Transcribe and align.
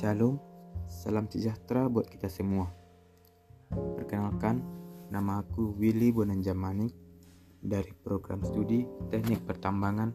Shalom, 0.00 0.40
salam 0.88 1.28
sejahtera 1.28 1.84
buat 1.84 2.08
kita 2.08 2.32
semua. 2.32 2.72
Perkenalkan, 3.68 4.64
nama 5.12 5.44
aku 5.44 5.76
Willy 5.76 6.08
Bonanjamanik 6.08 6.96
dari 7.60 7.92
program 8.00 8.40
studi 8.40 8.88
Teknik 9.12 9.44
Pertambangan 9.44 10.08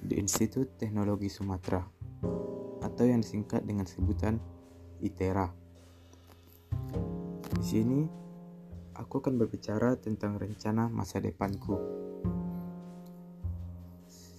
di 0.00 0.16
Institut 0.16 0.80
Teknologi 0.80 1.28
Sumatera 1.28 1.84
atau 2.80 3.04
yang 3.04 3.20
disingkat 3.20 3.68
dengan 3.68 3.84
sebutan 3.84 4.40
ITERA. 5.04 5.52
Di 7.52 7.64
sini, 7.68 8.08
aku 8.96 9.20
akan 9.20 9.36
berbicara 9.36 9.92
tentang 10.00 10.40
rencana 10.40 10.88
masa 10.88 11.20
depanku. 11.20 11.76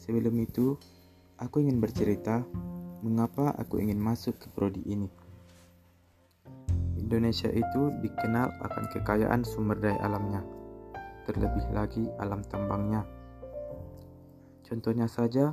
Sebelum 0.02 0.34
itu, 0.42 0.74
aku 1.38 1.62
ingin 1.62 1.78
bercerita 1.78 2.42
mengapa 3.04 3.52
aku 3.60 3.84
ingin 3.84 4.00
masuk 4.00 4.40
ke 4.40 4.48
prodi 4.56 4.80
ini. 4.88 5.12
Indonesia 6.96 7.52
itu 7.52 7.92
dikenal 8.00 8.48
akan 8.64 8.84
kekayaan 8.96 9.44
sumber 9.44 9.76
daya 9.76 10.00
alamnya, 10.08 10.40
terlebih 11.28 11.68
lagi 11.76 12.08
alam 12.18 12.40
tambangnya. 12.48 13.04
Contohnya 14.64 15.12
saja 15.12 15.52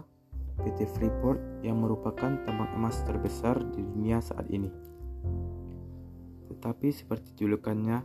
PT 0.63 0.87
Freeport 0.95 1.43
yang 1.67 1.83
merupakan 1.83 2.39
tambang 2.47 2.71
emas 2.79 3.03
terbesar 3.03 3.59
di 3.75 3.83
dunia 3.83 4.23
saat 4.23 4.47
ini. 4.47 4.71
Tetapi 6.55 6.89
seperti 6.95 7.35
julukannya, 7.35 7.99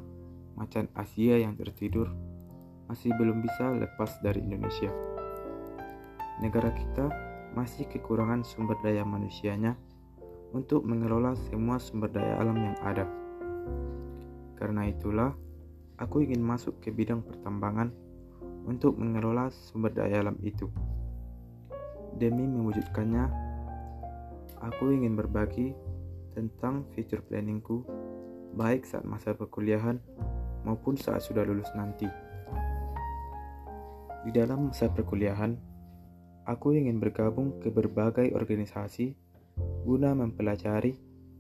macan 0.57 0.90
Asia 0.98 1.38
yang 1.38 1.54
tertidur 1.54 2.09
masih 2.90 3.13
belum 3.13 3.46
bisa 3.46 3.77
lepas 3.77 4.18
dari 4.26 4.41
Indonesia. 4.41 4.90
Negara 6.41 6.73
kita 6.73 7.34
masih 7.55 7.88
kekurangan 7.88 8.44
sumber 8.44 8.76
daya 8.84 9.08
manusianya 9.08 9.79
untuk 10.52 10.84
mengelola 10.84 11.34
semua 11.48 11.79
sumber 11.79 12.12
daya 12.12 12.35
alam 12.43 12.60
yang 12.60 12.77
ada. 12.84 13.07
Karena 14.60 14.88
itulah, 14.88 15.32
aku 15.96 16.24
ingin 16.27 16.44
masuk 16.44 16.84
ke 16.84 16.91
bidang 16.91 17.24
pertambangan 17.24 17.91
untuk 18.68 18.99
mengelola 18.99 19.48
sumber 19.52 19.96
daya 19.96 20.20
alam 20.20 20.35
itu. 20.44 20.68
Demi 22.16 22.44
mewujudkannya, 22.44 23.24
aku 24.63 24.91
ingin 24.91 25.16
berbagi 25.16 25.76
tentang 26.35 26.84
future 26.91 27.24
planningku 27.24 27.88
baik 28.55 28.88
saat 28.88 29.04
masa 29.04 29.35
perkuliahan 29.35 29.99
maupun 30.63 30.96
saat 30.96 31.24
sudah 31.24 31.44
lulus 31.44 31.68
nanti. 31.76 32.07
Di 34.26 34.32
dalam 34.32 34.72
masa 34.72 34.90
perkuliahan, 34.90 35.74
Aku 36.46 36.77
ingin 36.77 37.01
bergabung 37.01 37.57
ke 37.57 37.74
berbagai 37.74 38.29
organisasi 38.38 39.18
guna 39.82 40.13
mempelajari, 40.13 40.93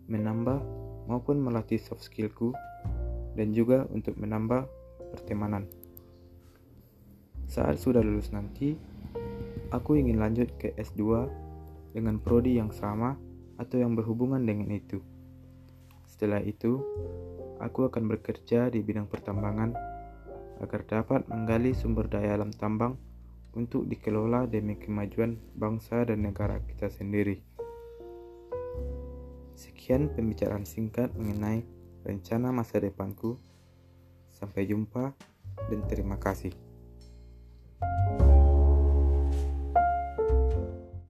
menambah 0.09 0.65
maupun 1.05 1.37
melatih 1.45 1.77
soft 1.77 2.09
skillku 2.09 2.57
dan 3.37 3.53
juga 3.53 3.85
untuk 3.93 4.17
menambah 4.17 4.65
pertemanan. 5.13 5.69
Saat 7.45 7.77
sudah 7.77 8.01
lulus 8.01 8.33
nanti, 8.33 8.73
aku 9.69 10.01
ingin 10.01 10.17
lanjut 10.17 10.49
ke 10.57 10.73
S2 10.73 11.29
dengan 11.93 12.17
prodi 12.17 12.57
yang 12.57 12.73
sama 12.73 13.13
atau 13.61 13.77
yang 13.77 13.93
berhubungan 13.93 14.41
dengan 14.41 14.73
itu. 14.73 15.05
Setelah 16.09 16.41
itu, 16.41 16.81
aku 17.61 17.85
akan 17.85 18.09
bekerja 18.09 18.73
di 18.73 18.81
bidang 18.81 19.05
pertambangan 19.05 19.77
agar 20.65 20.81
dapat 20.87 21.29
menggali 21.29 21.77
sumber 21.77 22.09
daya 22.09 22.41
alam 22.41 22.49
tambang 22.49 22.97
untuk 23.55 23.87
dikelola 23.87 24.45
demi 24.45 24.75
kemajuan 24.75 25.39
bangsa 25.55 26.03
dan 26.03 26.27
negara 26.27 26.59
kita 26.67 26.91
sendiri. 26.91 27.39
Sekian 29.55 30.11
pembicaraan 30.11 30.67
singkat 30.67 31.15
mengenai 31.15 31.63
rencana 32.03 32.51
masa 32.51 32.83
depanku. 32.83 33.39
Sampai 34.35 34.67
jumpa 34.67 35.15
dan 35.71 35.79
terima 35.87 36.19
kasih. 36.19 36.64